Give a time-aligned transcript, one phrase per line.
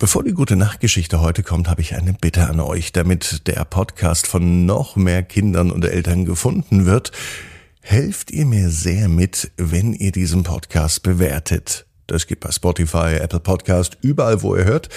[0.00, 4.26] Bevor die gute Nachtgeschichte heute kommt, habe ich eine Bitte an euch, damit der Podcast
[4.26, 7.12] von noch mehr Kindern und Eltern gefunden wird.
[7.82, 11.84] Helft ihr mir sehr mit, wenn ihr diesen Podcast bewertet.
[12.06, 14.88] Das geht bei Spotify, Apple Podcast, überall, wo ihr hört.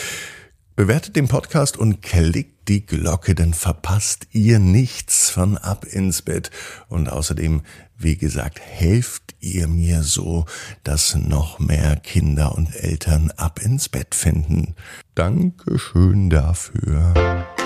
[0.77, 6.51] Bewertet den Podcast und klickt die Glocke, dann verpasst ihr nichts von Ab ins Bett.
[6.87, 7.61] Und außerdem,
[7.97, 10.45] wie gesagt, helft ihr mir so,
[10.83, 14.75] dass noch mehr Kinder und Eltern Ab ins Bett finden.
[15.15, 17.13] Dankeschön dafür.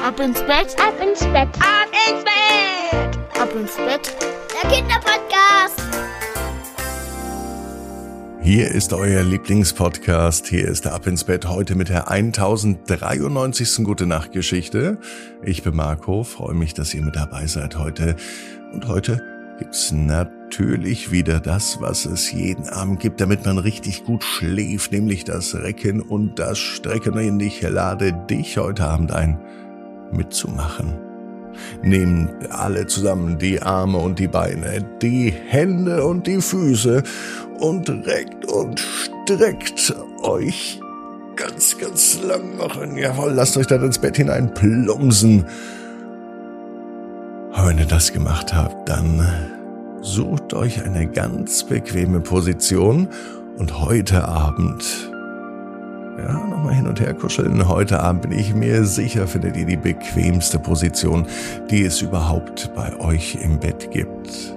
[0.03, 4.15] Ab ins Bett, ab ins Bett, ab ins Bett, ab ins Bett.
[4.63, 5.86] Der Kinderpodcast.
[8.49, 10.47] Hier ist euer Lieblingspodcast.
[10.47, 13.83] Hier ist der Ab ins Bett heute mit der 1093.
[13.83, 14.99] Gute Nacht Geschichte.
[15.43, 18.15] Ich bin Marco, freue mich, dass ihr mit dabei seid heute.
[18.71, 19.21] Und heute
[19.59, 25.25] gibt's natürlich wieder das, was es jeden Abend gibt, damit man richtig gut schläft, nämlich
[25.25, 27.41] das Recken und das Strecken.
[27.41, 29.41] Ich lade dich heute Abend ein,
[30.13, 31.06] mitzumachen.
[31.83, 37.03] Nehmt alle zusammen die Arme und die Beine, die Hände und die Füße
[37.59, 40.79] und reckt und streckt euch
[41.35, 42.97] ganz, ganz lang machen.
[42.97, 45.45] Jawohl, lasst euch dann ins Bett hinein plumsen.
[47.55, 49.27] Wenn ihr das gemacht habt, dann
[50.01, 53.07] sucht euch eine ganz bequeme Position
[53.57, 55.11] und heute Abend
[56.17, 57.67] ja, nochmal hin und her kuscheln.
[57.67, 61.27] Heute Abend bin ich mir sicher, findet ihr die bequemste Position,
[61.69, 64.55] die es überhaupt bei euch im Bett gibt.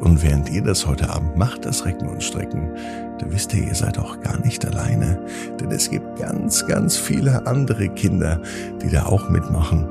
[0.00, 2.70] Und während ihr das heute Abend macht, das Recken und Strecken,
[3.18, 5.18] da wisst ihr, ihr seid auch gar nicht alleine.
[5.60, 8.40] Denn es gibt ganz, ganz viele andere Kinder,
[8.82, 9.84] die da auch mitmachen.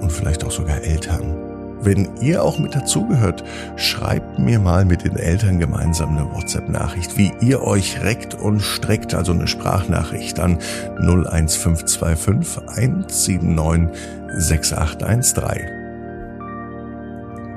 [0.00, 1.57] Und vielleicht auch sogar Eltern.
[1.80, 3.44] Wenn ihr auch mit dazugehört,
[3.76, 9.14] schreibt mir mal mit den Eltern gemeinsam eine WhatsApp-Nachricht, wie ihr euch reckt und streckt,
[9.14, 10.58] also eine Sprachnachricht an
[10.98, 13.88] 01525 179
[14.36, 15.78] 6813.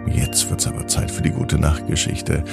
[0.08, 2.44] Jetzt wird's aber Zeit für die gute Nachtgeschichte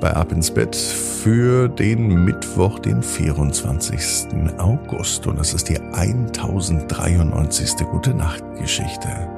[0.00, 4.58] bei Ab ins Bett für den Mittwoch, den 24.
[4.58, 5.26] August.
[5.26, 7.76] Und das ist die 1093.
[7.90, 9.37] gute Nachtgeschichte.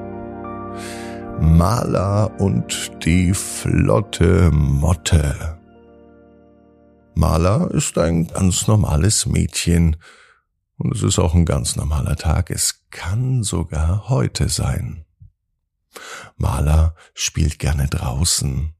[1.41, 5.57] Maler und die flotte Motte.
[7.15, 9.97] Maler ist ein ganz normales Mädchen
[10.77, 12.51] und es ist auch ein ganz normaler Tag.
[12.51, 15.03] Es kann sogar heute sein.
[16.37, 18.73] Maler spielt gerne draußen.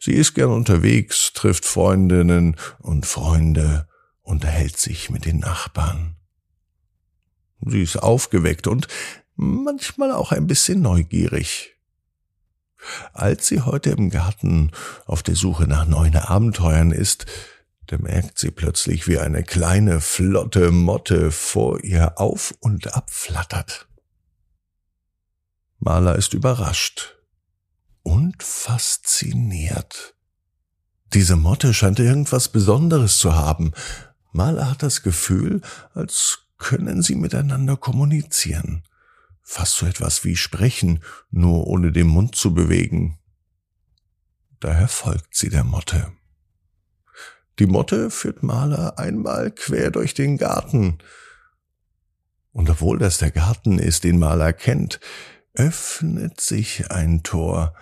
[0.00, 3.88] Sie ist gern unterwegs, trifft Freundinnen und Freunde,
[4.20, 6.16] unterhält sich mit den Nachbarn.
[7.66, 8.88] Sie ist aufgeweckt und
[9.36, 11.76] manchmal auch ein bisschen neugierig.
[13.12, 14.70] Als sie heute im Garten
[15.06, 17.26] auf der Suche nach neuen Abenteuern ist,
[17.86, 23.88] da merkt sie plötzlich, wie eine kleine, flotte Motte vor ihr auf und ab flattert.
[25.78, 27.16] Maler ist überrascht
[28.02, 30.14] und fasziniert.
[31.12, 33.72] Diese Motte scheint irgendwas Besonderes zu haben.
[34.32, 35.60] Maler hat das Gefühl,
[35.92, 38.82] als können sie miteinander kommunizieren.
[39.46, 43.18] Fast so etwas wie sprechen, nur ohne den Mund zu bewegen.
[44.58, 46.12] Daher folgt sie der Motte.
[47.58, 50.98] Die Motte führt Maler einmal quer durch den Garten.
[52.52, 54.98] Und obwohl das der Garten ist, den Maler kennt,
[55.52, 57.74] öffnet sich ein Tor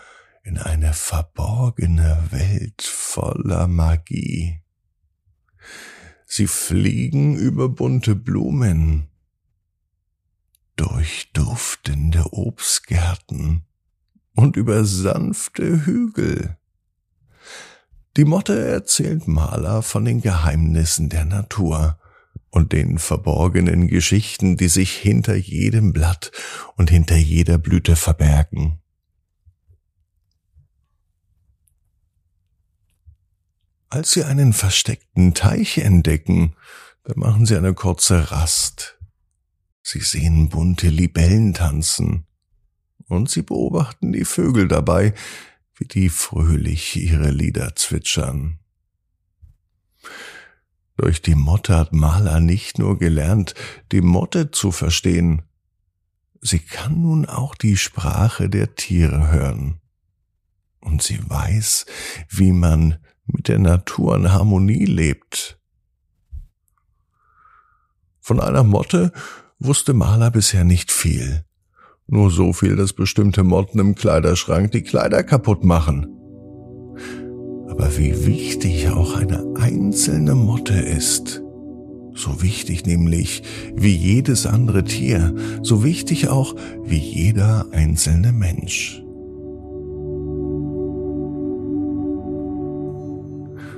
[0.43, 4.61] in eine verborgene Welt voller Magie.
[6.27, 9.12] Sie fliegen über bunte Blumen,
[10.83, 13.65] durch duftende Obstgärten
[14.35, 16.57] und über sanfte Hügel.
[18.17, 22.01] Die Motte erzählt Maler von den Geheimnissen der Natur
[22.51, 26.33] und den verborgenen Geschichten, die sich hinter jedem Blatt
[26.77, 28.81] und hinter jeder Blüte verbergen.
[33.89, 36.57] Als sie einen versteckten Teich entdecken,
[37.05, 38.99] da machen sie eine kurze Rast.
[39.83, 42.27] Sie sehen bunte Libellen tanzen
[43.09, 45.13] und sie beobachten die Vögel dabei,
[45.75, 48.59] wie die fröhlich ihre Lieder zwitschern.
[50.97, 53.55] Durch die Motte hat Maler nicht nur gelernt,
[53.91, 55.43] die Motte zu verstehen,
[56.41, 59.81] sie kann nun auch die Sprache der Tiere hören.
[60.81, 61.87] Und sie weiß,
[62.29, 65.59] wie man mit der Natur in Harmonie lebt.
[68.21, 69.13] Von einer Motte
[69.65, 71.45] wusste Maler bisher nicht viel.
[72.07, 76.07] Nur so viel, dass bestimmte Motten im Kleiderschrank die Kleider kaputt machen.
[77.69, 81.43] Aber wie wichtig auch eine einzelne Motte ist,
[82.15, 83.43] So wichtig nämlich
[83.75, 86.55] wie jedes andere Tier, so wichtig auch
[86.85, 89.03] wie jeder einzelne Mensch.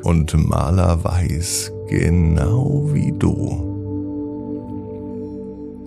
[0.02, 3.73] Und Maler weiß genau wie du.